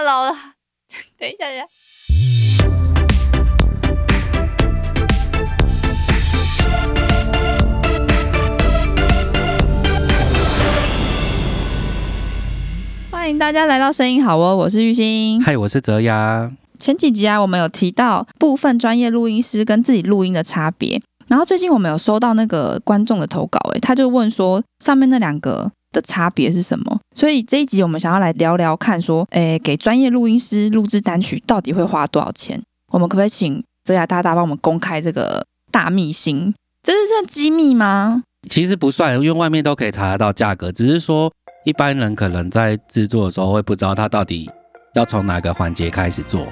[0.00, 0.30] ，Hello，
[1.18, 1.66] 等一下，等一下。
[13.10, 15.42] 欢迎大家来到声音好哦，我是玉兴。
[15.42, 16.48] 嗨，我是泽雅。
[16.78, 21.02] 前几集啊，我们有提到部分专业录音师跟自己录音的差别。
[21.28, 26.98] 然后最近我们有收到那个观众的投稿，诶，他就问说上面那两个的差别是什么？
[27.14, 32.60] 所以这一集我们想要来聊聊看，说，诶，给专业录音师录制单曲到底会花多少钱？
[32.90, 36.54] 我们可不可以请泽雅大大帮我们公开这个大秘辛？
[36.82, 38.22] 这是算机密吗？
[38.48, 41.30] 其实不算，因为外面都可以查得到价格，只是说
[41.64, 44.48] 一般人可能在制作的时候会不知道他到底
[44.94, 46.46] 要从哪个环节开始做。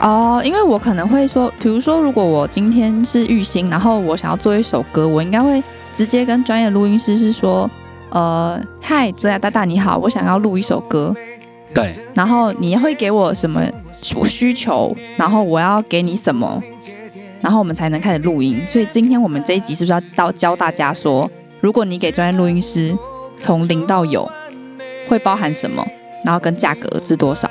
[0.00, 7.70] 哦，因为我可能会说，比如说，如果我今天是玉兴，然后我想要做一首歌，我应该会直接跟专业录音师是说，
[8.10, 11.14] 呃，嗨，泽雅大大你好，我想要录一首歌，
[11.72, 13.64] 对，然后你会给我什么
[14.00, 16.60] 需求，然后我要给你什么，
[17.40, 18.60] 然后我们才能开始录音。
[18.66, 22.92] 所以今天我们这一集是不是要到教大家说，如果你给专业录音师
[23.38, 24.28] 从零到有，
[25.06, 25.86] 会包含什么，
[26.24, 27.48] 然后跟价格是多少？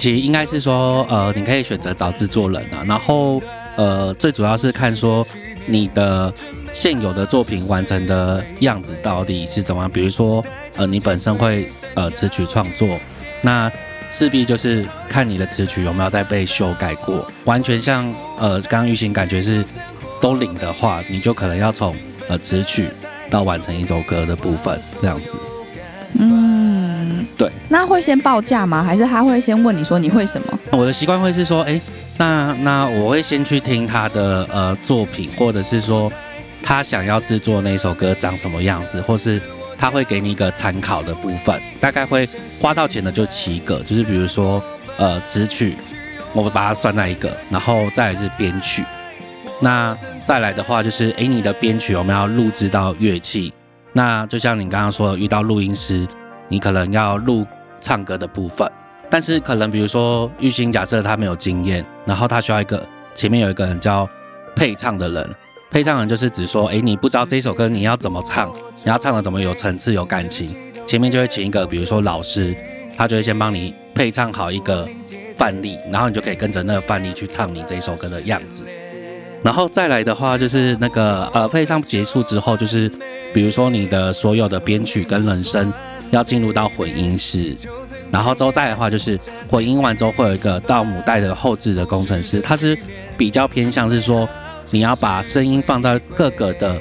[0.00, 3.38] 其实应该是说，呃，你可以选择找制作人啊，然后
[3.76, 5.26] 呃，最主要是看说
[5.66, 6.32] 你的
[6.72, 9.90] 现有的作品完成的样子到底是怎么样。
[9.90, 10.42] 比如说，
[10.76, 12.98] 呃，你本身会呃词曲创作，
[13.42, 13.70] 那
[14.10, 17.30] 势必就是看你的词曲有没有再被修改过。
[17.44, 19.62] 完全像呃刚刚玉兴感觉是
[20.18, 21.94] 都领的话，你就可能要从
[22.26, 22.88] 呃词曲
[23.28, 25.36] 到完成一首歌的部分这样子。
[26.18, 26.79] 嗯，
[27.36, 27.50] 对。
[27.68, 28.82] 那会先报价吗？
[28.82, 30.58] 还是他会先问你说你会什么？
[30.72, 31.80] 我的习惯会是说，哎，
[32.18, 36.12] 那那我会先去听他的呃作品，或者是说
[36.62, 39.40] 他想要制作那首歌长什么样子，或是
[39.78, 41.60] 他会给你一个参考的部分。
[41.80, 42.28] 大概会
[42.60, 44.62] 花到钱的就七个，就是比如说
[44.96, 45.74] 呃词曲，
[46.34, 48.84] 我把它算在一个，然后再来是编曲。
[49.62, 53.52] 那再来的话就是，哎，你的编曲我们要录制到乐器。
[53.92, 56.06] 那就像你刚刚说，遇到录音师，
[56.50, 57.46] 你可能要录
[57.80, 58.70] 唱歌的部分，
[59.08, 64.06] 但是可能比如说玉兴，假设他没有经验，然后他需要一个前面有一个人叫
[64.54, 65.34] 配唱的人，
[65.70, 68.52] 配唱人就是指说，哎，你不知道这首歌你要怎么唱，
[68.84, 72.54] 你要唱的怎么有层次、有感情，前面就会请一个比如说老师，
[72.96, 74.86] 他就会先帮你配唱好一个
[75.36, 78.64] 范例，然后你就可以跟着那个范例去唱你这首歌的样子。
[79.42, 82.90] 然后再来的话，就是那个呃配唱结束之后，就是
[83.32, 85.72] 比如说你的所有的编曲跟人声
[86.10, 87.56] 要进入到混音室，
[88.10, 92.76] 然后之后再的话，就是混音完之后会有一个到母带的后置的工程师，他是
[93.16, 94.28] 比较偏向是说
[94.70, 96.80] 你要把声音放到各个的，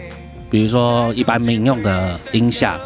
[0.50, 2.80] 比如说一般民用的音响，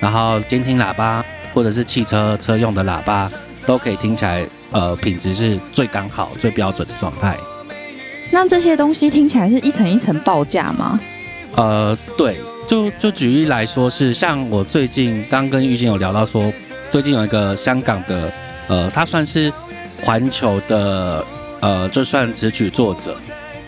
[0.00, 3.30] 然后监听喇叭或者是汽车车用的喇叭
[3.66, 7.36] 都可以听起来，呃品质是最刚好、最标准的状态。
[8.30, 11.00] 那这些东西听起来是一层一层报价吗？
[11.56, 12.36] 呃，对，
[12.68, 16.52] 就就举例来说，是像我最近刚跟玉静有聊到说，
[16.90, 18.30] 最近有一个香港的，
[18.68, 19.50] 呃，他算是
[20.02, 21.24] 环球的，
[21.60, 23.16] 呃，就算词曲作者。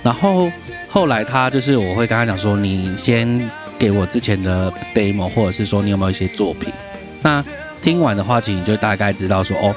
[0.02, 0.50] 然后
[0.90, 6.70] 后来他就是我会跟他讲说，你先给我之前的 demo，或者是说你有没有一些作品。
[7.22, 7.42] 那
[7.80, 9.74] 听完的话，其实你就大概知道说，哦，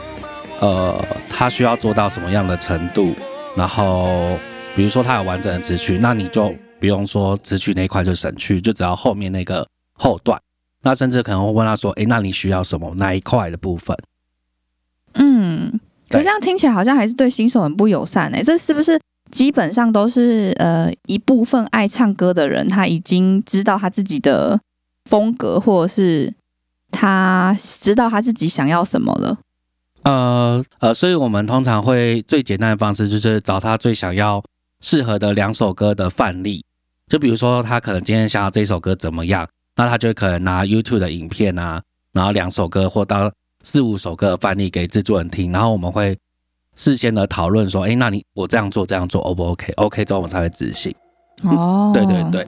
[0.60, 3.16] 呃，他需要做到什么样的程度，
[3.56, 4.38] 然后。
[4.76, 6.52] 比如说他有完整的词曲，那你就
[6.84, 10.38] 不用说只取那一块就省去，就只要后面那个后段。
[10.82, 13.98] 那甚至可能会问他说：“诶，那你需要什么哪一块的部分？”
[15.16, 15.80] 嗯，
[16.10, 18.44] 可这样听起来好像还是对新手很不友善诶。
[18.44, 19.00] 这是不是
[19.32, 24.60] 基本上都是呃一部分爱唱歌的人，他已经知道他自己的
[25.10, 26.34] 风格，或者是
[26.92, 29.38] 他知道他自己想要什么了？
[30.04, 34.44] 呃呃，所以我们通常会最简单的方式就是找他最想要。
[34.86, 36.66] 适合的两首歌的范例，
[37.14, 41.80] 就比如说他可能今天想要这首歌怎么样，那他就可能拿 YouTube 的影片啊，
[42.12, 43.32] 然后两首歌或到
[43.62, 46.18] 四五首歌的范例给制作人听，然后我们会
[46.74, 50.92] 事先的讨论说，哎，那你我这样做这样做 O 不 OK？OK 之后我们才会执行。
[51.44, 52.48] 哦，对对对。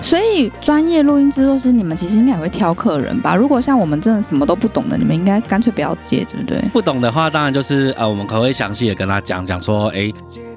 [0.00, 3.34] 所以专业录音制作师，你们其实应该也会挑客人吧？
[3.34, 6.60] 如果像我们真的什么都不懂的，你们应该干脆不要接，对不对？
[6.72, 10.08] 不懂的话，当然就是呃，我们可能会详细的跟他讲讲说，哎，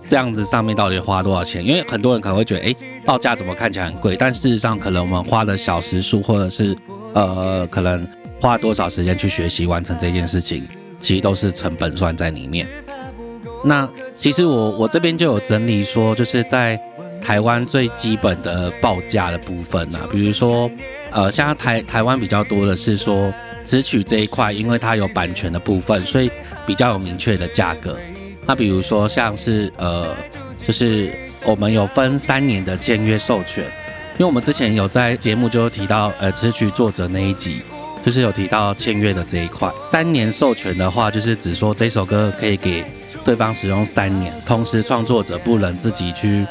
[0.10, 1.64] 这样子上面到底花多少钱？
[1.64, 2.76] 因为很多人可能会觉得，哎，
[3.06, 4.18] 报价怎么看起来很贵？
[4.18, 6.76] 但事实上，可能我们花的小时数，或者是
[7.14, 8.06] 呃，可能
[8.42, 10.68] 花多少时间去学习完成这件事情，
[11.00, 12.68] 其实都是成本算在里面。
[13.64, 16.78] 那其实我我这边就有整理说，就是在。
[17.22, 20.72] 台湾最基本的报价的部分啊，比如说，
[21.12, 23.32] 呃，像台台湾比较多的是说
[23.66, 26.32] 词曲这一块，因为它有版权的部分，所以
[26.66, 27.98] 比较有明确的价格。
[28.50, 30.08] 那比如说像是呃，
[30.66, 31.14] 就是
[31.46, 33.64] 我们有分三年的签约授权，
[34.14, 37.62] 因为我们之前有在节目就提到，呃，词曲作者那一集，
[38.04, 39.72] 就是有提到签约的这一块。
[39.84, 42.84] 三年授权的话，就是只说这首歌可以给
[43.24, 46.44] 对方使用三年，同时创作者不能自己去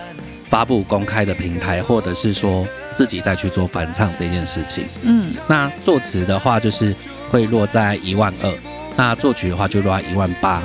[0.49, 2.65] 发布公开的平台，或者是说
[2.95, 4.87] 自己再去做翻唱这件事情。
[5.03, 6.95] 嗯，那作词的话就是
[7.29, 8.55] 会落在一万二，
[8.95, 10.62] 那作曲的话就落在一万八。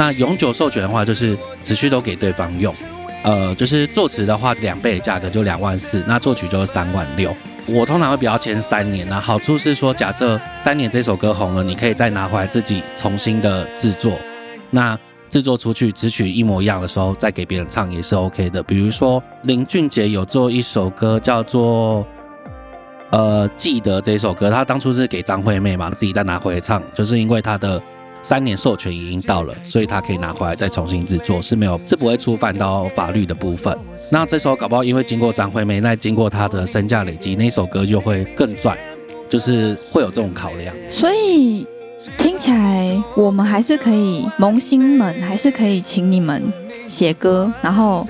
[0.00, 2.74] 那永久授权的话就是持续都给对方用，
[3.22, 7.36] 呃，就是作词的话两倍的价格就两万四，那作曲就是三万六。
[7.66, 14.18] 我通常会比较签三年那好处是说，假设三年这首歌红了，你可以再拿回来自己重新的制作，
[14.70, 14.98] 那
[15.28, 18.62] 制作出去词曲一模一样的时候再给别人唱也是 OK 的。
[18.62, 22.06] 比如说林俊杰有做一首歌叫做。
[23.10, 27.82] 呃，记得这首歌，他当初是给张惠妹嘛，自己再拿回来唱，就是因为他的
[28.22, 33.76] 三年授权已经到了，所以他可以拿回来再重新制作，是没有是不会触犯到法律的部分。
[34.10, 38.76] 那这首搞不好因为经过张惠妹，那经过她的身价累积，那首歌就会更赚，
[39.28, 40.74] 就是会有这种考量。
[40.88, 41.66] 所以
[42.18, 46.42] 听起来我们还是可以，萌新们还是可以请你们
[46.86, 48.06] 写歌，然后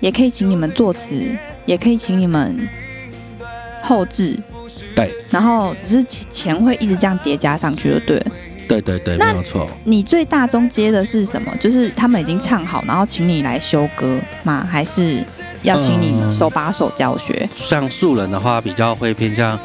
[0.00, 2.68] 也可以请你们作词，也可以请你们。
[3.82, 4.36] 后置，
[4.96, 8.20] 对，然后只是钱会一直这样叠加上去，就对。
[8.68, 9.68] 对对对，没有错。
[9.84, 11.54] 你最大中接的是什么？
[11.58, 14.66] 就是他们已经唱好，然后请你来修歌吗？
[14.70, 15.24] 还是
[15.62, 17.48] 要请你手把手教学？
[17.54, 19.58] 像素人的话，比较会偏向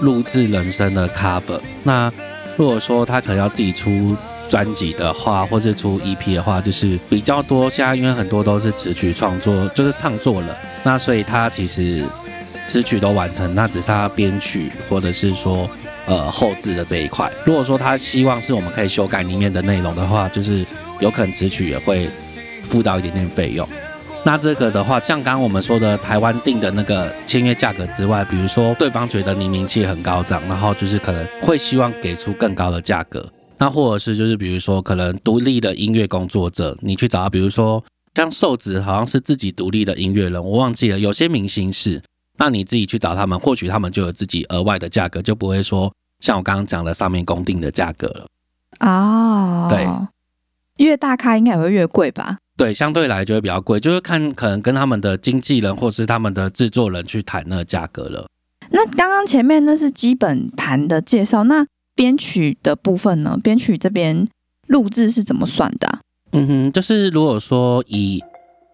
[0.00, 1.60] 录制人声的 cover。
[1.82, 2.12] 那
[2.56, 4.16] 如果说他可能要自己出
[4.48, 7.70] 专辑的话，或是出 EP 的话，就是比较多。
[7.70, 12.04] 现在因为很多都是词曲创作，就是唱作了，那所以他其实。
[12.66, 15.68] 词曲都完成，那只差编曲或者是说
[16.06, 17.30] 呃后置的这一块。
[17.44, 20.64] 如果说他希望是我们可以修改里面的内容的话，就是
[21.00, 22.08] 有可能词曲也会
[22.62, 23.66] 付到一点点费用。
[24.26, 33.30] 那这个的话，像刚刚我们说的台湾定的那个签约价格之外，比如说对方觉得你名气很高涨，然后就是可能会希望给出更高的价格。
[33.58, 37.84] 那或者是就是比如说可能独立的音乐工作者，你去找他，比如说
[38.14, 42.00] 像瘦子好像是自己独立的音乐人，我忘记了，有些明星是。
[42.36, 48.26] 那你自己去找他们，或许他们就有自己额外的价格，就不会说像我刚刚讲的上面公定的价格了。
[48.80, 49.86] 哦，对，
[50.84, 52.38] 越大咖应该也会越贵吧？
[52.56, 58.26] 对，相对来就会比较贵，就是看可能跟他们的经纪人或是他们的制作人去谈那个价格了。
[58.70, 61.64] 那刚刚前面那是基本盘的介绍，那
[61.94, 63.38] 编曲的部分呢？
[63.42, 64.26] 编曲这边
[64.66, 66.00] 录制是怎么算的？
[66.32, 68.20] 嗯哼，就是如果说以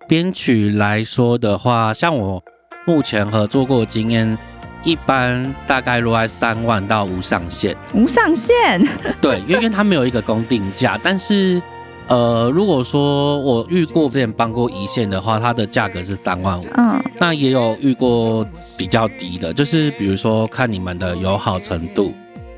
[0.09, 2.43] 编曲来说的话，像我。
[2.91, 4.37] 目前合作过经验，
[4.83, 7.77] 一般大概落在三万到无上限。
[7.95, 8.85] 无上限？
[9.21, 10.99] 对，因为它没有一个公定价。
[11.01, 11.63] 但是，
[12.09, 16.67] 呃，如果说我遇过之前帮过一线的话，它的价格是三万五。
[16.77, 17.01] 嗯。
[17.21, 18.45] 那也有遇过
[18.77, 22.13] 比较低的，就是比如说看你们的友好程度，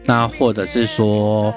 [0.05, 1.53] 那或者是说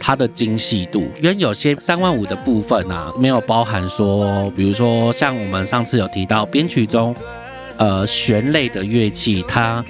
[0.00, 7.14] 它的精细度，因为有些三万五的部分啊，没有包含说，比如说像我们上次有提到编曲中。
[7.78, 9.84] 呃，弦类的乐器，它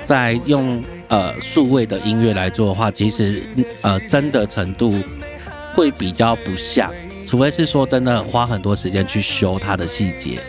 [0.00, 3.42] 在用呃数位的音乐来做的话，其实
[3.82, 4.96] 呃真的程度
[5.74, 6.92] 会比较不像，
[7.26, 10.40] 除非是说真的花很多时间去修它的细节。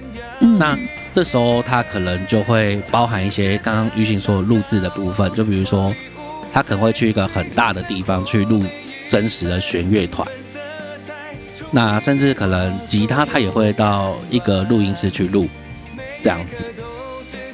[0.41, 0.77] 嗯，那
[1.11, 5.91] 这时候它可能就会包含一些刚刚于行说录制的部分，就比如说
[6.53, 8.63] 他可能会去一个很大的地方去录
[9.09, 10.27] 真实的弦乐团，
[11.71, 15.47] 那甚至可能吉他他也会到一个录音室去录。
[16.21, 16.63] 这样子，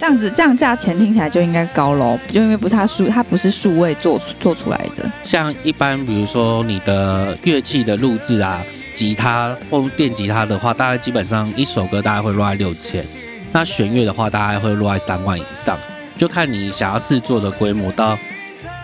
[0.02, 5.08] 这样子，这样价钱听起来就应该高喽，就因为不是它数，它不是数位做做出来的。
[5.22, 8.64] 像一般，比如说你的乐器的录制啊，
[8.96, 13.06] 吉他或电吉他的话，大概基本上一首歌大概会落在六千。
[13.52, 15.78] 那弦乐的话，大概会落在三万以上，
[16.18, 18.18] 就看你想要制作的规模到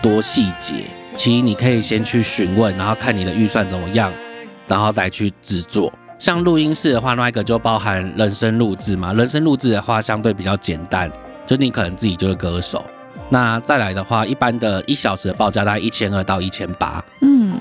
[0.00, 0.84] 多细节。
[1.16, 4.12] 其实你可以先去询问，然后看你的预算怎么样，
[4.68, 5.92] 然后再去制作。
[6.18, 9.12] 像录音室的话，那一个就包含人声录制嘛。
[9.12, 11.10] 人声录制的话，相对比较简单，
[11.46, 12.84] 就你可能自己就是歌手。
[13.30, 17.04] 那再来的话，一般的一小时的报价大概一千二到一千八。
[17.20, 17.52] 嗯，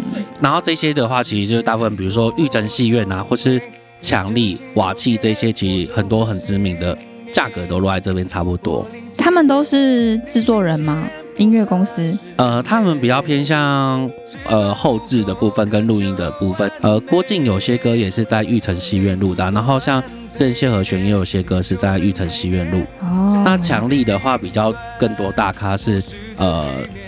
[0.41, 3.61] 然后这些的话，其实就是大部分，比如说玉珍戏院啊，或是
[4.01, 6.97] 强力瓦器这些，其实很多很知名的，
[7.31, 8.87] 价格都落在这边差不多。
[9.17, 11.03] 他们都是制作人吗？
[11.37, 14.09] 音乐公司，呃，他们比较偏向
[14.45, 16.69] 呃后置的部分跟录音的部分。
[16.81, 20.03] 呃，郭靖有些歌也是在玉成戏院录的，然后像
[20.35, 22.83] 郑谢和弦也有些歌是在玉成戏院录。
[22.99, 26.03] 哦，那强力的话比较更多大咖是
[26.37, 26.65] 呃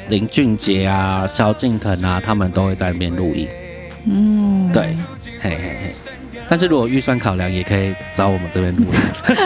[0.10, 3.48] 林俊杰啊、萧敬腾啊，他们都会在那边录音。
[4.06, 4.96] 嗯，对，
[5.40, 5.96] 嘿嘿嘿。
[6.50, 8.86] 但是如果预算考量，也可以找我们这边录。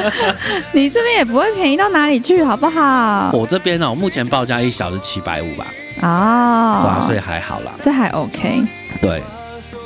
[0.72, 3.30] 你这边也不会便宜到哪里去，好不好？
[3.34, 5.68] 我这边呢，目前报价一小时七百五吧，
[6.00, 7.74] 对哦啊，，所以还好啦。
[7.80, 8.64] 这还 OK。
[9.02, 9.22] 对。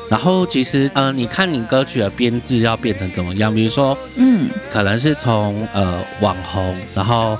[0.10, 3.54] 然后其实，呃，你看你歌曲的编制要变成怎么样？
[3.54, 7.38] 比如说，嗯可能是从呃网红，然后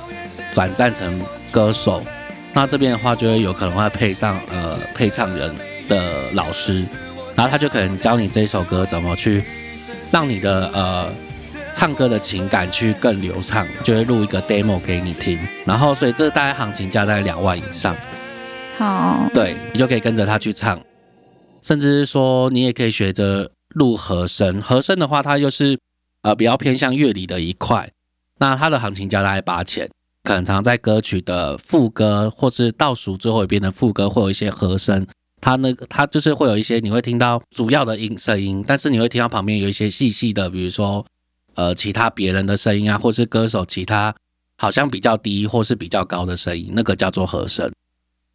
[0.52, 1.18] 转战成
[1.50, 2.02] 歌手，
[2.52, 5.54] 那这边的话就会有可能会配上呃配唱人
[5.88, 6.84] 的老师，
[7.34, 9.42] 然后他就可能教你这首歌怎么去
[10.10, 11.12] 让你的呃
[11.74, 17.96] 唱歌的情感去更流畅，就会录一个 demo 给你听，然后所以这大概行情价在两万以上，
[18.76, 20.80] 好，对你就可以跟着他去唱，
[21.62, 25.78] 甚至是说你也可以学着录和声，和声的话它又是
[26.22, 27.90] 呃比较偏向乐理的一块，
[28.38, 29.88] 那它的行情价大概八千，
[30.24, 35.06] 可能常在歌曲的副歌或是倒数最后一遍的副歌会有一些和声。
[35.40, 41.04] 它那个，它就是会有一些你会听到主要的音声音，但是你会听到旁边有一些细细的，比如说
[41.54, 44.14] 呃其他别人的声音啊，或是歌手其他
[44.56, 47.70] 好像比较低或是比较高的声音，那个叫做和声。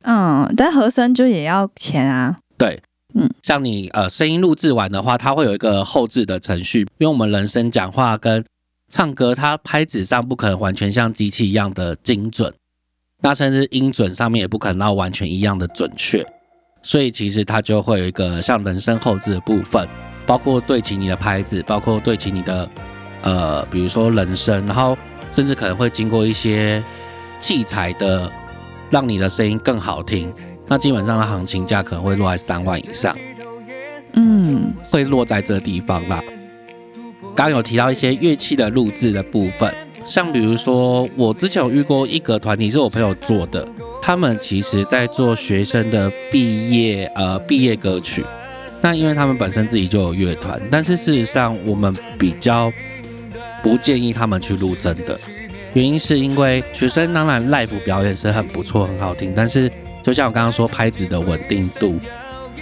[0.03, 2.37] 嗯，但和声就也要钱啊。
[2.57, 2.81] 对，
[3.13, 8.43] 嗯，像你呃声音录制完的话，它会有一个后置的程序，因为我们人声讲话跟
[8.89, 12.53] 唱歌，它拍子上不可能完全像机器一样的精准，
[13.21, 16.25] 那甚至音准上面也不可能到完全一样的准确，
[16.83, 19.87] 所以其实它就会有一个像人声后置的部分，
[20.25, 22.69] 包括对齐你的拍子，包括对齐你的
[23.21, 24.97] 呃，比如说人声，然后
[25.31, 26.83] 甚至可能会经过一些
[27.39, 28.29] 器材的，
[28.89, 30.31] 让你的声音更好听。
[30.67, 33.17] 那基本上的行情价可能会落在三万以上，
[34.13, 36.21] 嗯会落在这地方啦。
[37.35, 39.73] 刚刚有提到一些乐器的录制的部分，
[40.05, 43.67] 像比如说我之前有遇过一个团体是我朋友做的，
[44.05, 48.21] 他们其实在做学生的毕业呃毕业歌曲。
[48.81, 52.69] 那因为他们本身自己就有乐团，但是事实上我们比较
[53.63, 55.17] 不建议他们去录真的，
[55.71, 59.71] 原因是因为学生当然 live 表演是很不错很好听，但是
[60.03, 61.97] 就像我刚刚说拍子的稳定度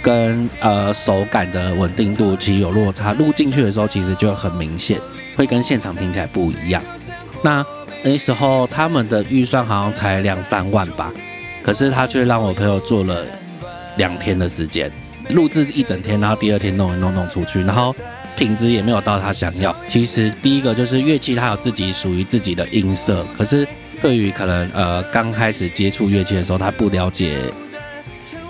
[0.00, 5.00] 跟呃手感的稳定度其实有落差，录进去的时候其实就很明显，
[5.34, 6.80] 会跟现场听起来不一样。
[7.42, 7.66] 那
[8.04, 11.12] 那时候他们的预算好像才两三万吧，
[11.62, 13.24] 可是他却让我朋友做了
[13.96, 14.90] 两天的时间，
[15.30, 17.94] 录制一整天，然后第二天弄一弄弄出去，然后
[18.36, 19.74] 品质也没有到他想要。
[19.86, 23.66] 其实第一个就是乐器它有自己属于自己的音色，可是
[24.00, 27.38] 对于可能呃刚开始接触乐器的时候，他不了解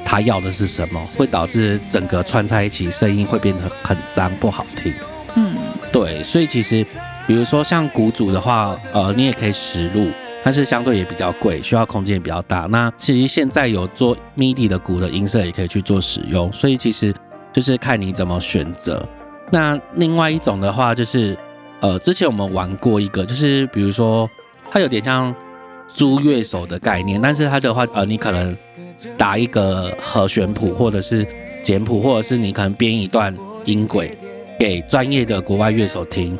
[0.05, 4.93] 他要的是什么，会导致整个串在一起，声音会变得很脏不好听。
[5.35, 5.55] 嗯
[5.91, 6.87] 对，所以其实
[7.27, 10.11] 比如说像鼓组的话，呃，你也可以实录，
[10.45, 12.67] 但是相对也比较贵，需要空间也比较大。
[12.71, 17.15] 那其实现在有做 MIDI 的鼓的音色，也可以去做使用，所以其实
[17.53, 19.07] 就是看你怎么选择。
[19.51, 21.37] 那另外一种的话，就是
[21.81, 24.29] 呃，之前我们玩过一个，就是比如说
[24.71, 25.35] 它有点像
[25.89, 28.57] 租乐手的概念，但是它的话，呃，你可能
[29.17, 31.27] 打一个和弦谱，或者是
[31.63, 34.17] 简谱，或者是你可能编一段音轨
[34.59, 36.37] 给专业的国外乐手听。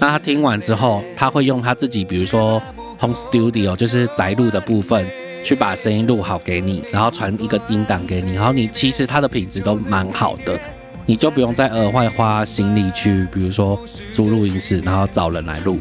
[0.00, 2.60] 那他听完之后，他会用他自己，比如说
[2.98, 5.06] home studio，就是宅录的部分，
[5.44, 10.58] 去把声音录好给你，然后传一个音档给你，然后你其实它的品质都蛮好的，
[11.06, 13.78] 你就不用再额外花心力去，比如说
[14.12, 15.80] 租录音室，然后找人来录。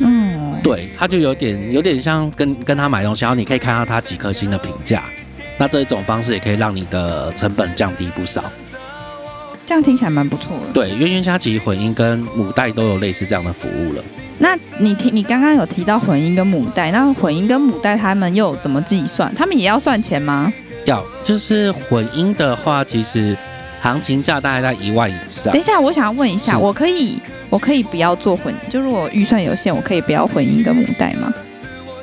[0.00, 5.02] 嗯，对，它就有点有点像跟跟他买东西，然后你可以看到他几颗星的评价。
[5.58, 8.44] 那这一种方式也可以让你的成本降低不少。
[9.66, 10.72] 这样听起来蛮不错的。
[10.72, 14.04] 对，因为因为它其实混音跟母带都有类似这样的服务了。
[14.38, 19.34] 那你提你刚刚有提到混音跟母带，那混音跟母带他们又怎么计算？
[19.34, 20.52] 他们也要算钱吗？
[20.84, 23.36] 要就是混音的话，其实
[23.80, 25.64] 行情价大概在一万以上等一。
[25.64, 27.18] 下，我想要问一下，我可以
[27.50, 31.34] 我可以不要做混，就如果预算有限，我可以不要混音跟母带吗？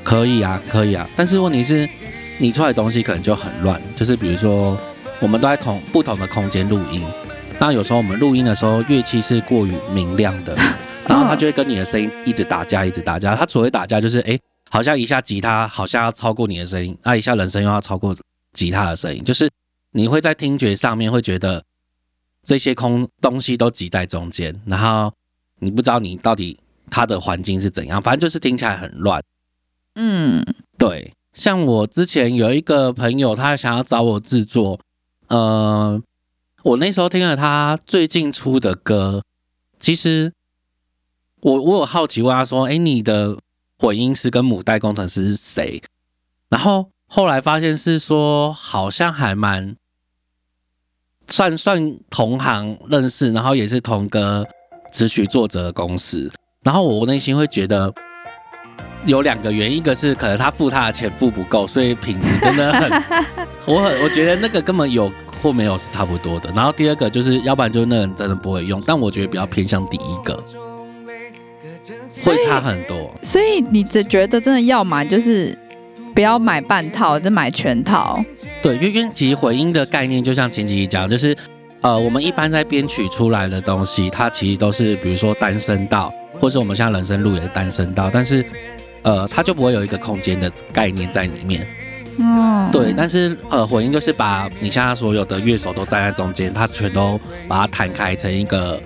[0.03, 1.07] 可以啊，可以啊。
[1.15, 1.89] 但是问题是，
[2.37, 3.81] 你出来的东西可能就很乱。
[3.95, 4.77] 就是比如说，
[5.19, 7.01] 我们都在同不同的空间录音，
[7.57, 10.55] 那有时候我们录音的时候，乐器是过于明亮的，
[11.07, 13.35] 然后他就会跟你的声音一直打架，一直打架。
[13.35, 18.15] 他所谓打架就是，哎，好像一下吉他好像要超过你的声音，那一下人声又要超过
[18.53, 19.49] 吉他的声音，就是
[19.91, 21.63] 你会在听觉上面会觉得
[22.43, 25.13] 这些空东西都挤在中间，然后
[25.59, 26.57] 你不知道你到底
[26.89, 29.23] 它的环境是怎样，反正就是听起来很乱。
[29.95, 30.43] 嗯
[30.77, 34.79] 对，像我之前有一个朋友，他想要找我制作，
[35.27, 36.01] 呃，
[36.63, 39.23] 我那时候听了他最近出的歌，
[39.79, 40.33] 其实
[41.45, 43.37] 我我有好奇问他说，哎，你的
[43.77, 45.79] 混音师跟母带工程师是谁？
[46.49, 49.75] 然后后来发现是说好像还蛮
[51.27, 54.43] 算算同行认识，然后也是同个
[54.91, 56.31] 词曲作者的公司，
[56.63, 57.93] 然后我内心会觉得
[59.05, 62.89] 有两个原因，一个是可能他付他的钱付不够，所以品质真的很，
[63.71, 65.11] 我很我觉得那个根本有
[65.43, 66.51] 或没有是差不多的。
[66.55, 70.43] 然后第二个就是，要不然就是那人真的不会用，但我觉得比较偏向第一个，
[72.23, 73.13] 会差很多。
[73.21, 75.57] 所以你只觉得真的要买就是
[76.13, 78.23] 不要买半套，就买全套。
[78.61, 81.35] 对，因为因为其实回音的概念就像前几集讲，就是
[81.81, 88.43] 呃，我们一般在编曲出来的东西，它其实都是比如说单声道，或是我们像人声路也是单声道，但是
[89.03, 91.67] 呃，它就不会有一个空间的概念在里面。
[92.17, 98.81] 嗯，对，但是呃，混音就是把你现在所有的乐手都站在中间，它全都把它弹开成一个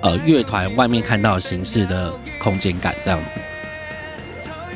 [0.00, 2.12] 呃乐团外面看到的形式的
[2.42, 3.38] 空间感，这样子，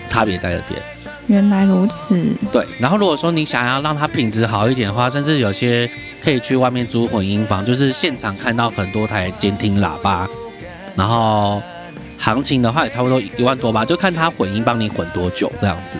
[0.06, 0.80] 差别在这边。
[1.26, 2.36] 原来如此。
[2.52, 5.90] 对，然后如果说你想要让它品质好一点的话，甚至有些
[6.22, 10.28] 可以去外面租混音房，就是现场看到很多台监听喇叭，
[10.94, 11.60] 然后
[12.16, 15.98] 行情的话也差不多一万多吧，就看他混音帮你混多久这样子，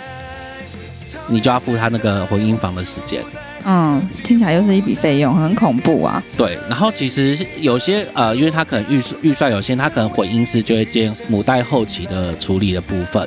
[1.26, 3.20] 你就要付他那个混音房的时间。
[3.68, 6.22] 嗯，听起来又是一笔费用，很恐怖啊。
[6.36, 13.26] 对，然后其实有些呃，因为他可能预预算有限，他可能混音师就会接母带后期的处理的部分。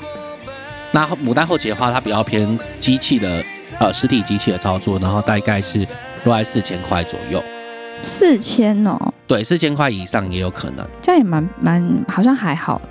[0.91, 3.43] 那母带后期的话，它比较偏机器的
[3.79, 5.85] 呃实体机器的操作，然后大概是
[6.23, 7.43] 落在四千块左右。
[8.01, 10.87] 四千哦，对，四千块以上也有可能。
[11.01, 12.81] 这样也蛮蛮，好像还好。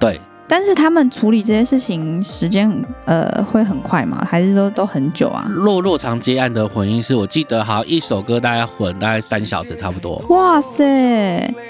[0.00, 2.68] 对，但是他们处理这些事情时间
[3.04, 4.26] 呃会很快吗？
[4.28, 5.46] 还是说都很久啊？
[5.50, 10.16] 落落长接案的混音师，我记得好像一首歌大概混大概三小时差不多。
[10.30, 10.82] 哇塞，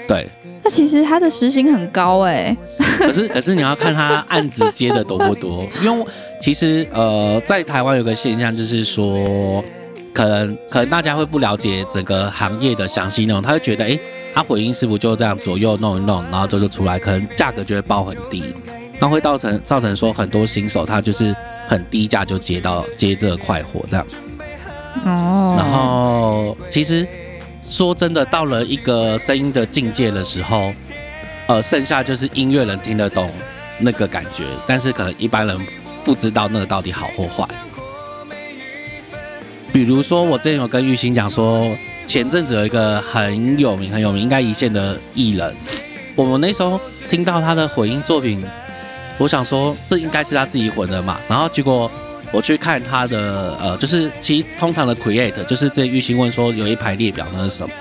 [0.07, 0.29] 对，
[0.63, 2.55] 那其实他的时薪很高哎。
[2.97, 6.05] 可是可是你要看他案子接的多不多，因为
[6.41, 9.61] 其实呃在台湾有个现象就是说，
[10.13, 13.99] 可能可能大家会不了解整个行业的详细内容，他会觉得诶，
[14.33, 18.53] 他混音师傅就这样左右弄一弄，然后这就出来，可能价格就会报很低，
[18.99, 21.35] 那会造成造成说很多新手他就是
[21.67, 24.05] 很低价就接到接这个快活这样。
[25.05, 27.07] 哦，然后其实
[27.61, 30.73] 说真的，到了一个声音的境界的时候，
[31.47, 33.31] 呃，剩下就是音乐人听得懂
[33.79, 35.57] 那个感觉，但是可能一般人
[36.03, 37.47] 不知道那个到底好或坏。
[39.71, 45.53] 比如说，我之前有跟玉兴讲说，前阵子有一个很有名、很有名，应该一线的艺人，
[46.15, 48.43] 我们那时候听到他的混音作品，
[49.17, 51.89] 我想说这应该是他自己混的嘛，然后结果。
[52.31, 57.73] 我去看他的呃，就是其实通常的 create 就是这玉兴问说有一排列表那是什么？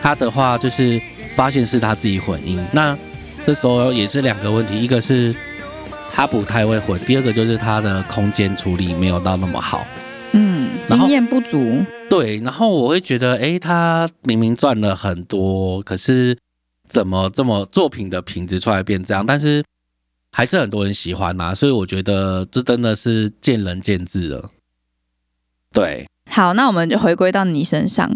[0.00, 0.98] 他的话就是
[1.36, 2.96] 发现是他自己混音，那
[3.44, 5.34] 这时候也是两个问题，一个是
[6.10, 9.86] 他不太会混，第二个就是他的空间处理没有到那么好。
[10.32, 11.84] 嗯，经验不足。
[12.08, 16.36] 对，然后我会觉得，哎，他明明赚了很多，可是
[16.88, 19.24] 怎么这么作品的品质出来变这样？
[19.24, 19.64] 但是
[20.30, 24.50] 还是很多人喜欢呐、所以我觉得这真的是见仁见智了。
[25.72, 28.10] 对，好，那我们就回归到你身上。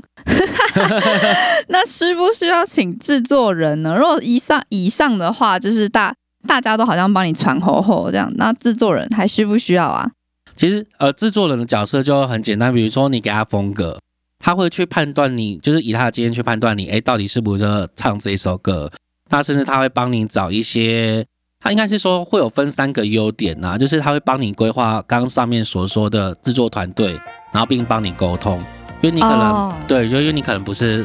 [1.69, 3.97] 那需不需要请制作人呢？
[3.97, 6.15] 如果以上以上的话，就是大
[6.47, 10.11] 大家都好像帮你传吼吼这样，那制作人还需不需要啊？
[10.57, 13.99] 其实呃，制作人的角色就很简单，比如说你给他风格，
[14.39, 18.91] 他会去判断你，就是以他的经验去判断你，哎，到底适不适合唱这一首歌。
[19.29, 21.27] 那甚至他会帮你找一些，
[21.61, 27.13] 他应该是说会有分三个优点呐、就是他会帮你规划刚刚上面所说的制作团队，
[27.53, 28.59] 然后并帮你沟通，
[29.03, 31.05] 因为你可能、哦对，因为你可能不是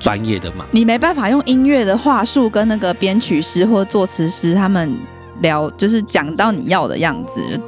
[0.00, 0.66] 专业的嘛。
[0.72, 4.92] 你没办法用音乐的话术跟那个编曲师或作词师他们
[5.40, 7.60] 聊，就是讲到你要的样子，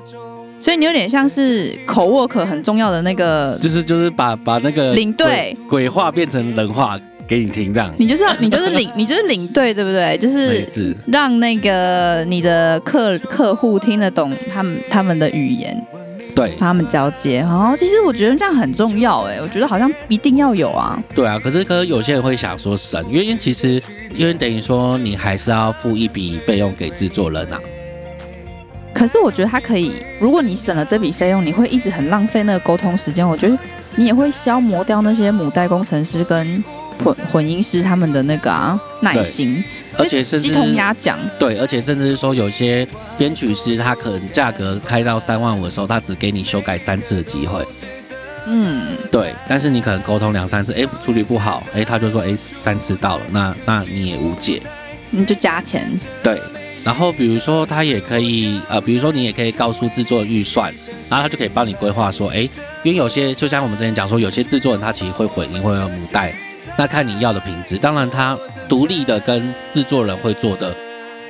[0.64, 6.98] 所以你有点像是口 work 很重要的那个，就是就是把把那个领队鬼鬼话变成人话
[7.28, 10.16] 给你听，这样你就是要你就是领 你就是领队，对不对？
[10.16, 10.96] 就是。
[11.06, 15.86] 让那个你的客客户听得懂他们他们的语言，
[16.34, 17.40] 对他们交接。
[17.40, 20.98] 然哦，其实我觉得这样很重要哎，我觉得好像一定要有啊。
[21.14, 23.82] 对啊，可是可是有些人会想说省，因为其实
[24.16, 27.60] 因为等于说你还是要付一笔费用给制作人啊。
[28.94, 33.28] 可是我觉得他可以，如果你省了这笔费用，你会一直很浪费那个沟通时间。
[33.28, 33.58] 我觉得
[33.96, 36.62] 你也会消磨掉那些母带工程师跟
[37.02, 39.62] 混混音师他们的那个啊耐心，
[39.98, 41.18] 而且甚至鸡同鸭讲。
[41.38, 42.86] 对，而且甚至是说有些
[43.18, 47.66] 编曲师他可能价格开到三万五的时候，他只给你修改三次的机会。
[48.46, 54.62] 嗯，对，但是你可能沟通两三次，哎，处理不好，哎，他就说，哎，三次到了，那那你也无解。
[55.10, 55.90] 你就加钱。
[56.22, 56.40] 对，
[56.84, 60.72] 然后比如说他也可以，呃，比如说你也可以告诉制作预算，
[61.08, 62.48] 然后他就可以帮你规划说，哎，
[62.82, 66.36] 因为有些就像我们之前讲说，有些制作人他其实会混音，会有母带，
[66.76, 67.78] 那看你要的品质。
[67.78, 70.76] 当然，他独立的跟制作人会做的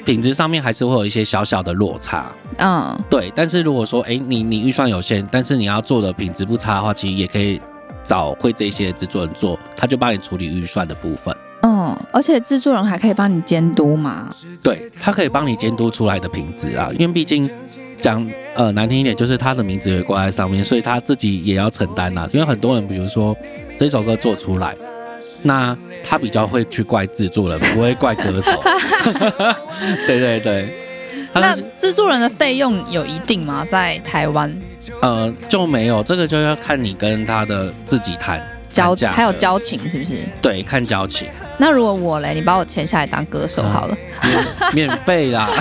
[0.05, 2.33] 品质上面还是会有一些小小的落差。
[2.59, 3.33] 嗯，对。
[3.35, 7.61] 但是如果说，哎，你你预算有限，但是你要做的品质不差的话，其实也可以
[8.03, 11.35] 找会这些制作人做，他就帮你处理预算的部分。
[12.01, 14.35] 嗯，而且制作人还可以帮你监督嘛？
[14.63, 17.49] 对，他可以帮你监督出来的品质啊，因为毕竟
[18.01, 22.29] 讲呃难听一点，就是他的名字也挂在上面，所以他自己也要承担呐。
[22.33, 23.37] 因为很多人，比如说
[23.79, 24.77] 这首歌做出来，
[25.43, 28.51] 那他比较会去怪制作人，不会怪歌手。
[30.07, 30.81] 对对对。
[31.33, 33.65] 那制作人的费用有一定吗？
[33.69, 34.55] 在台湾？
[35.01, 38.41] 呃，就没有，这个就要看你跟他的自己谈。
[38.75, 40.17] 交还有交情是不是？
[40.43, 41.29] 对，看交情。
[41.57, 43.97] 那如果我嘞，你把我签下来当歌手好了，
[44.73, 45.49] 免费啦，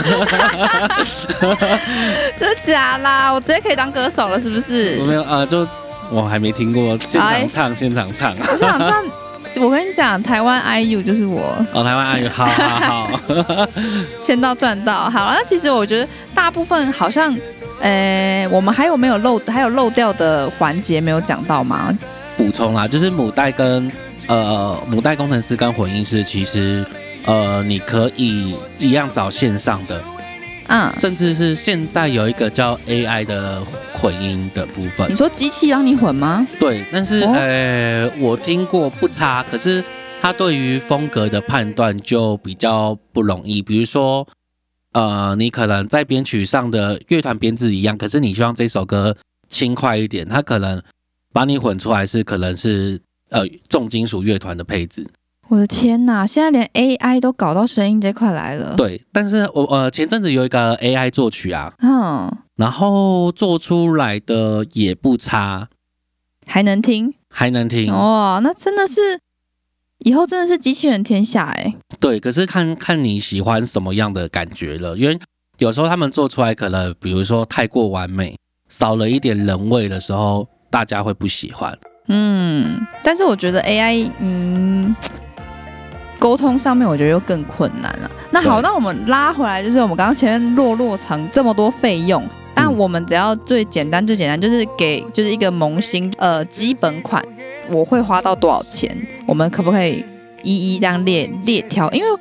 [2.36, 3.32] 真的假啦？
[3.32, 4.98] 我直接可以当歌手了，是不是？
[5.02, 5.68] 我没有呃，就
[6.10, 8.36] 我还没听过现场唱，现场唱。
[8.52, 9.04] 我想唱，
[9.62, 11.56] 我跟你讲，台湾 IU 就是我。
[11.74, 13.20] 哦，台湾 IU，好好好，
[14.20, 15.08] 签到赚到。
[15.12, 17.38] 好了，那其实我觉得大部分好像，
[17.82, 21.96] 呃，我们还有没有漏，还有漏掉的环节没有讲到吗？
[22.44, 23.90] 补充啦，就是母带跟
[24.28, 26.86] 呃母带工程师跟混音师，其实
[27.26, 30.04] 呃你可以一样找线上的，
[30.68, 35.10] 嗯，甚至是现在有一个叫 AI 的混音的部分。
[35.10, 36.46] 你说机器让你混吗？
[36.60, 39.82] 对，但是呃我听过不差，可是
[40.22, 43.62] 它对于风格的判断就比较不容易。
[43.62, 44.28] 比如说
[44.92, 49.16] 呃你可能在编曲上的乐团编制一样，可是你希望这首歌
[49.48, 50.84] 轻快一点，它可能。
[51.34, 55.06] 把你混出来是可能是呃重金属乐团的配置。
[55.50, 56.26] 我的天哪！
[56.26, 58.74] 现在连 AI 都搞到声音这块来了。
[58.78, 65.68] 对，但是我呃前阵子有一个 AI 作曲啊，嗯，然后做出来的也不差，
[66.48, 67.92] 还能听，还能听。
[67.92, 69.20] 哇，那真的是
[70.00, 71.76] 以后真的是机器人天下哎。
[72.00, 75.20] 对，可是看看你喜欢什么样的感觉了，因为
[75.60, 78.36] 有时候他们做出来可能比如说太过完美，
[78.70, 80.48] 少了一点人味的时候。
[80.74, 81.72] 大家会不喜欢，
[82.08, 84.96] 嗯，但是我觉得 AI，嗯，
[86.18, 88.10] 沟通上面我觉得又更困难了。
[88.32, 97.24] 那好，那我们拉回来，就是我们刚刚前面落落成这么多费用，那我们只要最简单最简单，就是给就是一个萌新呃基本款，
[97.70, 98.90] 我会花到多少钱？
[99.28, 100.04] 我们可不可以
[100.42, 101.88] 一一这样列列条？
[101.92, 102.20] 因为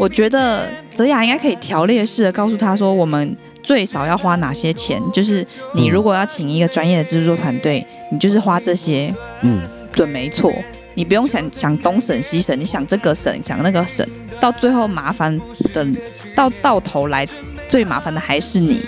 [0.00, 3.36] 我觉得泽雅应该可以条列式的告诉他说，我们。
[3.62, 4.98] 最少要花哪些钱？
[5.12, 9.60] 就是你如果要请一个专业的制作团队，你就是花这些，嗯，
[9.92, 10.50] 准没错。
[10.94, 14.04] 你不用想想东省西省，你想这个省想那个省，
[14.40, 15.38] 到最后麻烦
[15.74, 15.86] 的
[16.34, 17.28] 到到头来
[17.68, 18.80] 最麻烦的还是你。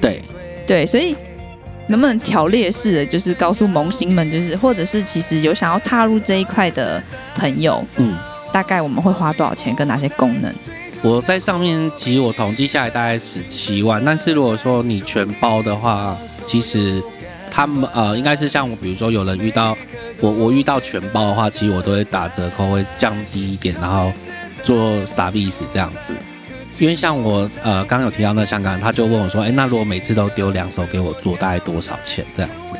[0.00, 0.22] 对
[0.66, 1.14] 对，所以
[1.88, 7.02] 能不能条列式的，就是告诉萌新们，就是或者是其实有想要踏入这一块的
[7.34, 8.16] 朋友，嗯，
[8.56, 10.50] 大概我们会花多少钱跟哪些功能？
[11.02, 16.16] 我在上面，其实我统计下来大概十七万，但是如果说你全包的话，
[16.46, 17.02] 其实
[17.50, 19.76] 他们呃应该是像我，比如说有人遇到
[20.20, 24.10] 我，我遇到全包的话，其实我都会打折扣，会降低一点，然后
[24.62, 26.14] 做傻逼死这样子。
[26.78, 32.74] 因为像我呃刚刚有提到那香港，他就问我说，哎，那如果每次都丢两手给我做，大概多少钱这样子？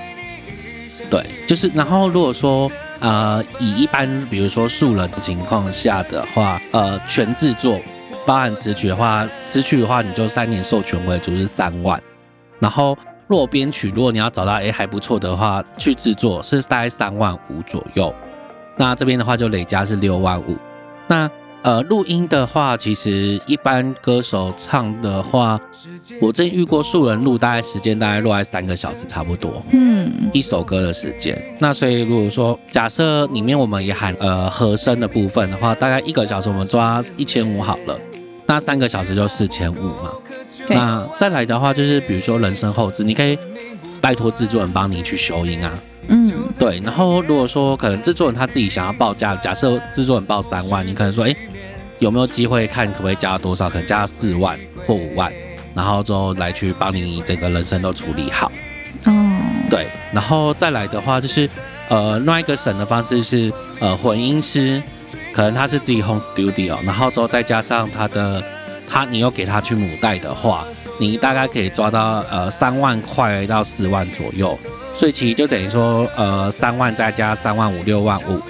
[1.11, 7.81] 对，就是然后如果说呃以一般比如说素人情况下的话，呃全制作。
[8.27, 12.03] 包含词曲的话，词曲的话你就三年授权为主是三万，
[12.59, 18.13] 然后若编曲，如果你要找到诶还不错的话去制作是大概三万五左右，
[18.77, 20.57] 那这边的话就累加是六万五。
[21.07, 21.31] 那
[21.67, 25.61] 呃录音的话，其实一般歌手唱的话，
[26.21, 31.37] 我真遇过素人录，大概时间大概落在三个小时差不多，嗯，一首歌的时间。
[31.59, 37.99] 那所以如果说假设里面我们也含呃和声的部分的话，大概一个小时我们抓一千五好了。
[38.47, 40.13] 那三个小时就四千五嘛。
[40.69, 43.37] 那再来的话，就是比如说人声后置，你可以
[44.01, 45.75] 拜托制作人帮你去修音啊。
[46.09, 46.81] 嗯，对。
[46.85, 51.35] 然后如果说可能制作人他自己想要报价，假设制作人报三万，你可能说，哎，
[51.99, 53.69] 有没有机会看可不可以加到多少？
[53.69, 55.33] 可能加到四万或五万，
[55.75, 58.51] 然后之后来去帮你整个人生都处理好。
[59.07, 59.13] 哦，
[59.71, 59.87] 对。
[60.13, 61.49] 然后再来的话，就是
[61.89, 64.83] 呃，另外一个省的方式是呃混音师。
[65.33, 68.43] 可能他是自己 home studio，然后之后再加上他的
[68.89, 70.65] 他，你又给他去母带的话，
[70.99, 74.59] 你大概可以抓到呃三万块到四万左右，
[74.97, 78.41] 所以其实就等于说呃三万再加三万五六万五，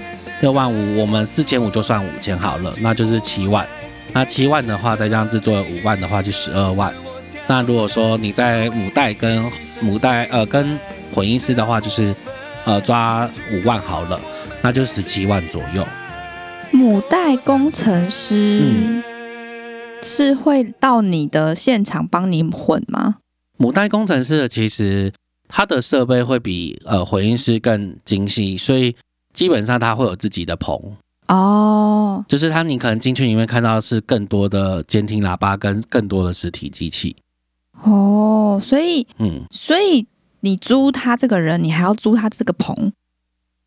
[0.40, 3.66] 六万五我们四千五就算五千好了，那就是七万，
[4.12, 6.94] 那七万的话再加上制作五万的话就十二万，
[7.48, 9.44] 那如果说你在母带跟
[9.80, 10.78] 母带呃跟
[11.12, 12.14] 混音师的话，就是
[12.64, 14.20] 呃抓五万好了，
[14.62, 15.84] 那就十七万左右。
[16.70, 19.02] 母带工程师嗯
[20.02, 23.16] 是会到你的现场帮你混吗？
[23.56, 25.12] 母带工程师的其实
[25.48, 28.94] 它的设备会比呃混音师更精细，所以
[29.32, 30.78] 基本上它会有自己的棚，
[31.28, 37.16] 哦，就是它你可能进去里面看到是更多的监听喇叭跟更多的实体机器。
[37.82, 40.06] 哦，所以嗯，所以
[40.40, 42.92] 你租他这个人，你还要租他这个棚？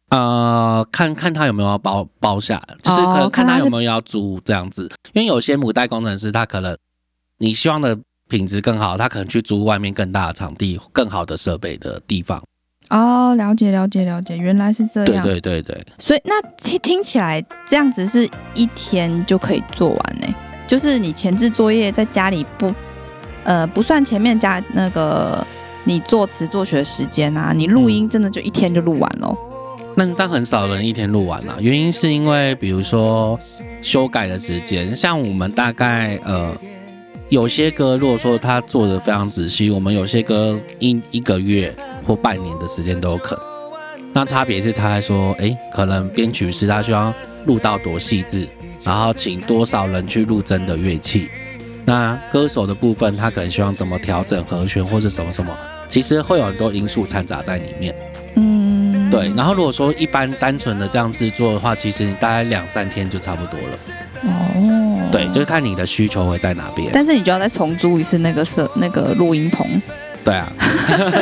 [0.09, 6.75] 呃，看看他有没有要包包下，就是可能看他有没有要租这样子，因为有些母带工程师他可能
[7.37, 7.95] 你希望的
[8.29, 12.41] 品质更好，他可能去租外面更大的场地、更好的设备的地方。
[12.89, 15.23] 哦，了解了解了解，原来是这样。
[15.23, 20.33] 对对对对，所以那听听起来这样子是一天就可以做完呢？
[20.67, 22.73] 就是你前置作业在家里不
[23.43, 25.45] 呃不算前面加那个
[25.83, 29.35] 你作词作曲的时间啊，你录音真的就一天就录完了。
[29.95, 33.39] 那但很少人一天录完啊，原因是因为比如说
[33.81, 36.55] 修改的时间，像我们大概呃
[37.29, 41.71] 有些歌，如果说他做的非常仔细，我们有些歌一一个月
[42.03, 43.45] 或半年的时间都有可能。
[44.11, 47.13] 那差别是差在说，诶，可能编曲师他需要
[47.45, 48.49] 录到多细致，
[48.83, 51.29] 然后请多少人去录真的乐器。
[51.85, 55.55] 那歌手的部分，他可能希望怎么调整和弦或者什么什么，
[55.87, 57.93] 其实会有很多因素掺杂在里面。
[58.37, 63.77] 嗯，对，然后如果说一般单纯的这样制作的话，其实你大概两三天就差不多了。
[64.23, 64.58] 哦，
[65.11, 66.89] 对，就是看你的需求会在哪边。
[66.93, 69.65] 但是你就要再重租一次那个设那个录音棚。
[70.21, 70.51] 对啊，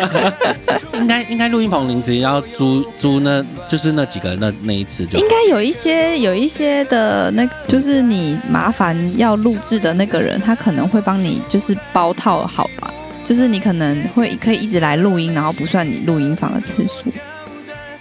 [0.94, 12.92] 应该应该录音棚您只要租租那，就是那几个那那一次就应该有一些有一些的那，就是你麻烦要录制的那个人，他可能会帮你就是包套好吧，
[13.24, 17.14] 就是你可能会可以一直来录音，然后不算你录音房的次数。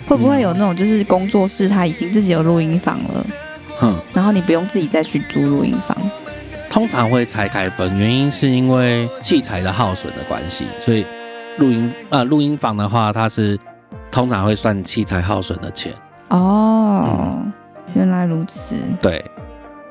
[0.08, 3.26] 会不会有那种就是工作室他已经自己有录音房了，
[3.78, 5.96] 哼，然后你不用自己再去租录音房？
[6.68, 11.06] 通常会拆开分，原因是因为器材的耗损的关系，所以
[11.58, 13.58] 录音呃录音房的话，它是
[14.10, 15.92] 通常会算器材耗损的钱。
[16.28, 17.38] 哦，
[17.94, 18.74] 原来如此。
[19.00, 19.24] 对，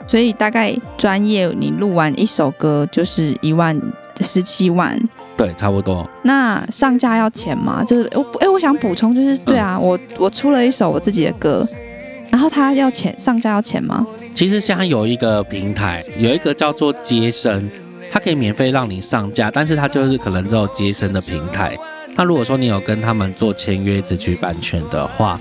[0.06, 3.80] 所以大概专业你录完一首歌就是一万
[4.20, 5.00] 十七万。
[5.36, 6.08] 对，差不多。
[6.22, 7.84] 那上架要钱吗？
[7.84, 11.68] 就是我哎、我想补充，就是对啊，我我出了一首我自己的歌，
[12.36, 14.06] 然后他要钱，上架要钱吗？
[14.34, 17.72] 其实现在有一个平台，有一个叫做接生，
[18.12, 21.78] 它可以免费让你上架，但是它就是可能只有接生的平台。
[22.14, 25.40] 那如果说你有跟他们做签约只取版权的话，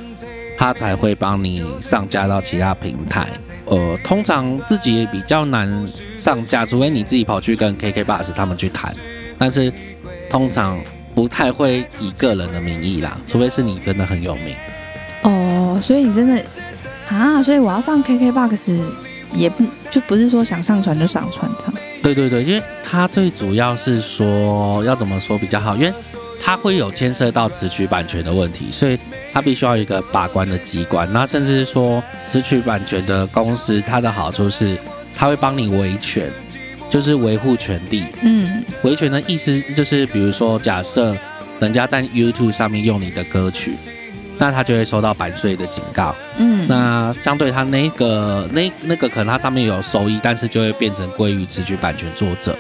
[0.57, 3.27] 他才会帮你上架到其他平台。
[3.65, 5.69] 呃，通常自己也比较难
[6.17, 8.95] 上架，除非你自己跑去跟 KK Bus 他们去谈，
[9.37, 9.73] 但是
[10.31, 10.81] 通常
[11.13, 14.55] 不太会以个人的名义啦，除非是你真的很有名。
[15.23, 16.45] 哦，所以你真的
[17.09, 18.83] 啊，所以我要上 KKBOX
[19.33, 21.75] 也不就不是说想上传就上传这样。
[22.03, 25.93] 对对对，因为它最主要是说要怎么说比较好，因为
[26.41, 28.99] 它会有牵涉到词曲版权的问题，所以
[29.33, 31.11] 它必须要一个把关的机关。
[31.13, 34.79] 那甚至是说词曲版权的公司，它的好处是
[35.17, 36.31] 它会帮你维权，
[36.91, 38.05] 就是维护权利。
[38.23, 41.17] 嗯，维权的意思就是，比如说假设
[41.61, 43.75] 人家在 YouTube 上面用你的歌曲，
[44.39, 46.15] 那他就会收到版税的警告。
[46.39, 52.57] 嗯，那相对他那个那那个可能他上面有收益，但是就会变成归于词曲版权作者。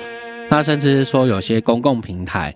[0.49, 2.55] 那甚至是说有些公共平台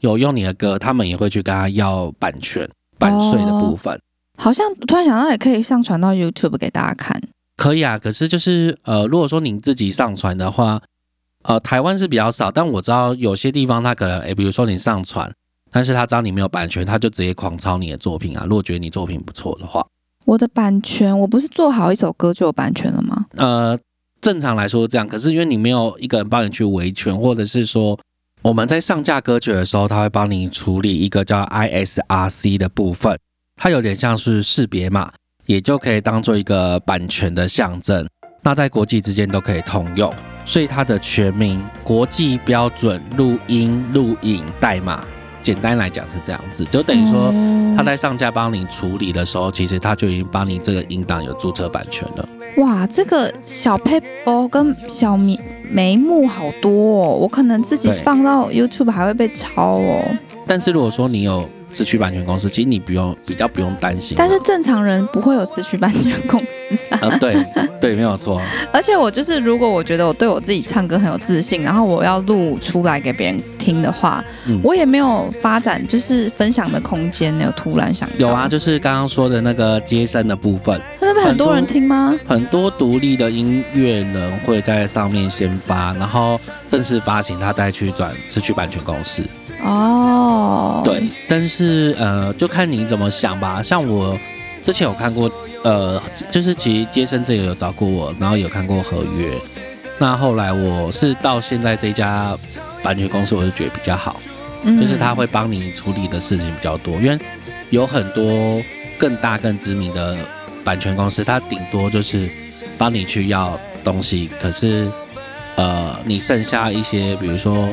[0.00, 3.98] 有用你的歌，他们也会去跟他要版权版税的部分。
[4.36, 7.20] 好像突然想到也可以上传到 YouTube 给大家看。
[7.56, 10.80] 可以啊，可是就是呃，如果说您自己上传的话，
[11.42, 15.32] 呃，台湾是比较少，但我知道有些地方它可能，诶，比如说你上传，
[15.70, 18.44] 但是他知道你没有版权，他就直接狂抄你的作品啊。
[18.48, 19.86] 如果觉得你作品不错的话，
[20.24, 23.26] 我的版权，我不是做好一首歌就有版权了吗？
[23.36, 23.78] 呃，
[24.20, 27.98] 正常来说是这样，可是因为你没有一个人帮你去维权，或者是说
[28.42, 33.18] 我们在上架歌曲的时候，他会帮你处理一个叫 ISRC 的部分，
[33.56, 35.12] 它有点像是识别码，
[35.46, 38.06] 也就可以当做一个版权的象征。
[38.42, 40.12] 那在国际之间都可以通用，
[40.44, 45.04] 所以它的全名国际标准录音录影代码，
[45.42, 47.28] 简单来讲是这样子，就等于说。
[47.28, 52.28] 哦他在上架帮你处理的时候，其实他就已经帮你这个音档有注册版权了。
[52.56, 55.38] 哇，这个小 paper 跟小眉
[55.70, 60.04] 眉目好多哦，我可能自己放到 YouTube 还会被抄哦。
[60.44, 64.16] 但是如果说你有词曲版权公司，其实你不用比较不用担心。
[64.16, 66.98] 但是正常人不会有自曲版权公司啊。
[67.02, 67.46] 呃，对
[67.80, 68.40] 对，没有错。
[68.72, 77.44] 而且我就是，如果我觉得我对我自己唱歌很有自信，然后我要录出来给别人听的话，嗯我也没有发展就是分享的空间呢。
[77.44, 82.18] 有突然想有啊，，就是刚刚说的那个接生的部分，那那边很多人听吗？
[82.26, 89.22] 很多独立的音乐人会在上面先发，然后正式发行，他再去转自曲版权公司。
[89.62, 93.60] 哦，对，但是呃，就看你怎么想吧。
[93.62, 94.18] 像我
[94.62, 95.30] 之前有看过，
[95.64, 99.32] 呃，就是其实接生这个有找过我，然后有看过合约。
[99.98, 102.36] 那后来我是到现在这家
[102.82, 104.20] 版权公司，我就觉得比较好，
[104.62, 107.18] 嗯就是他会帮你处理的事情比较多，因为
[107.70, 108.62] 有很多
[108.96, 110.16] 更大更知名的
[110.62, 112.28] 版权公司，它顶多就是
[112.78, 114.88] 帮你去要东西，可是
[115.56, 117.68] 呃，你剩下一些，比如说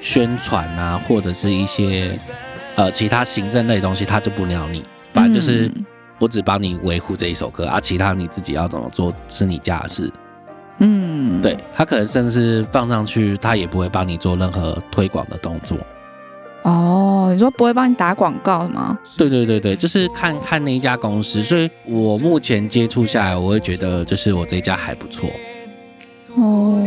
[0.00, 2.18] 宣传啊，或者是一些
[2.76, 4.82] 呃其他行政类东西，他就不鸟你，
[5.12, 5.84] 反正就是嗯
[6.18, 10.10] 我只帮你维护这一首歌啊，其他你自己要怎么做是你家的事。
[10.80, 15.76] 嗯，对他可能甚至放上去，他也不会帮你做任何推广的动作。
[16.62, 18.98] 哦，你说不会帮你打广告吗？
[19.16, 25.30] 对对对对，就是看看那一家公司，所以我目前接触下来，我会觉得就是我这一家还不错。
[26.34, 26.80] 哦，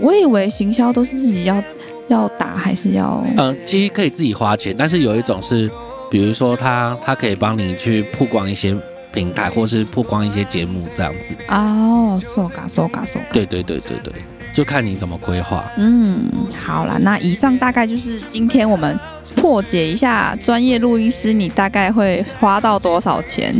[0.00, 1.62] 我以为行销都是自己要
[2.08, 5.70] 要打，还是要呃，其实可以自己花钱，但是有一种是，
[6.10, 8.76] 比如说他他可以帮你去曝光一些
[9.12, 11.34] 平台，或是曝光一些节目这样子。
[11.48, 13.26] 哦，搜嘎搜嘎搜嘎。
[13.32, 14.12] 对对对对对，
[14.54, 15.70] 就看你怎么规划。
[15.76, 16.28] 嗯，
[16.64, 18.98] 好了，那以上大概就是今天我们
[19.36, 23.54] 破解一下专业录音师，你大概会花到多少钱？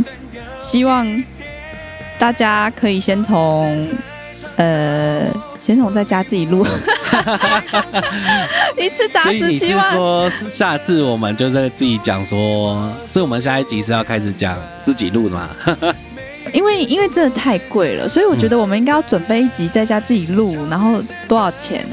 [0.57, 1.23] 希望
[2.17, 3.87] 大家可以先从
[4.57, 5.27] 呃，
[5.59, 6.65] 先从在家自己录，
[8.77, 9.91] 一次砸十七万。
[9.93, 15.49] 说，下次我们就在自己讲说，所以我们下一集是要开始讲自己录的嘛？
[16.53, 21.85] 因为因为真的太贵了，所以我觉得我们应该要准备一集在家自己录，然后多少钱，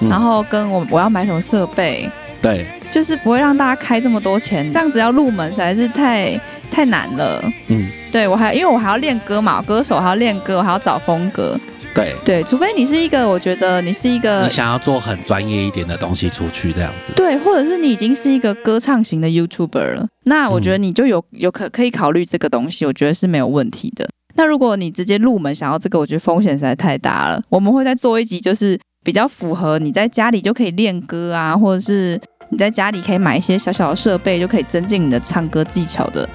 [0.00, 2.10] 嗯然后跟我我要买什么设备，
[2.42, 6.38] 对，就是不会让大家开这么多钱，这样子要入门实在是太
[6.70, 7.42] 太难了。
[7.68, 11.58] 嗯，对我还因为我还要练歌嘛，歌手还要练歌，我还要找风格。
[11.94, 12.14] 对。
[12.24, 17.12] 对，除非你是一个，我觉得你是一个你想要做很专业一点的东西出去，这样子。
[17.14, 24.08] 对，或者是你已经是一个歌唱型的 YouTuber 了，那我觉得你就有有可可以考虑这个东西，我觉得是没有问题的。
[24.34, 27.42] 那如果你直接入门想要这个，我觉得风险实在太大了。
[27.50, 36.26] 我们会再做一集，就是比较符合你在家里就可以练歌啊，或者是你在家里可以买一些小小的设备，就可以增进你的唱歌技巧的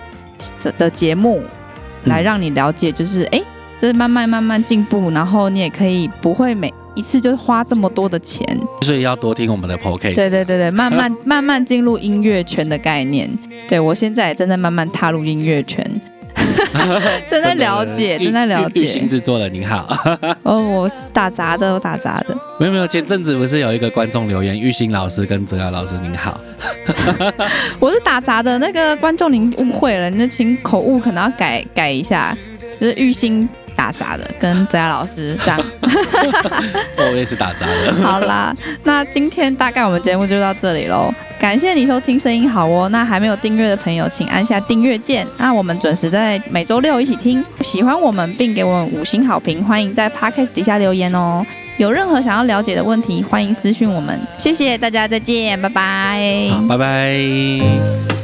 [0.62, 1.42] 的的节目，
[2.04, 3.44] 嗯来让你了解，就是哎，诶
[3.80, 8.44] 这慢慢慢慢进步，然后你也可以不会每一次就花这么多的钱。
[8.82, 10.16] 所以要多听我们的 podcast。
[10.16, 13.30] 对对对对，慢慢 慢慢进入音乐圈的概念。
[13.68, 15.84] 对我现在也正在慢慢踏入音乐圈，
[17.28, 19.08] 正在了解，正在了解玉兴解。
[19.10, 19.94] 制作人您好，
[20.44, 22.36] 哦，我是打杂的，我打杂的。
[22.60, 26.40] 没有没有，前阵子不是有一个观众留言，玉兴老师跟泽耀老师您好，
[27.80, 32.36] 我是打杂的，那个观众您误会了，那请口误可能要改改一下，
[32.80, 35.58] 就是玉兴打杂的，跟泽雅老师这样。
[36.98, 37.94] 我也是打杂的。
[38.04, 41.14] 好啦，那今天大概我们节目就到这里喽。
[41.40, 42.90] 感谢你收听声音好哦。
[42.90, 45.26] 那还没有订阅的朋友，请按下订阅键。
[45.38, 47.46] 那我们准时在每周六一起听。
[47.62, 51.46] 喜欢我们并给我们五星好评，欢迎在 Podcast 底下留言哦。
[51.78, 54.20] 有任何想要了解的问题，欢迎私讯我们。
[54.36, 56.50] 谢谢大家，再见，拜拜。
[56.52, 58.17] 好，拜拜。